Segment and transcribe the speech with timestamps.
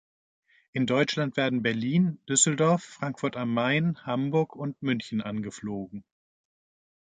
[0.71, 6.03] In Deutschland werden Berlin, Düsseldorf, Frankfurt am Main, Hamburg und München angeflogen.